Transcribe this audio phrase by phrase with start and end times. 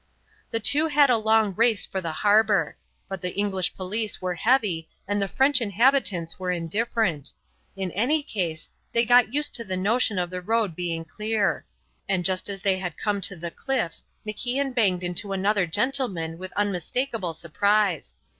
[0.49, 2.75] The two had a long race for the harbour;
[3.07, 7.31] but the English police were heavy and the French inhabitants were indifferent.
[7.75, 11.67] In any case, they got used to the notion of the road being clear;
[12.09, 16.51] and just as they had come to the cliffs MacIan banged into another gentleman with
[16.53, 18.15] unmistakable surprise.